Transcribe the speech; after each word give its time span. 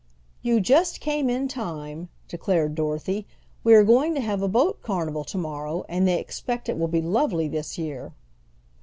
"You 0.41 0.59
just 0.59 0.99
came 0.99 1.29
in 1.29 1.47
time," 1.47 2.09
declared 2.27 2.73
Dorothy. 2.73 3.27
"We 3.63 3.75
are 3.75 3.83
going 3.83 4.15
to 4.15 4.21
have 4.21 4.41
a 4.41 4.47
boat 4.47 4.81
carnival 4.81 5.23
tomorrow, 5.23 5.85
and 5.87 6.07
they 6.07 6.19
expect 6.19 6.67
it 6.69 6.77
will 6.79 6.87
be 6.87 7.03
lovely 7.03 7.47
this 7.47 7.77
year." 7.77 8.11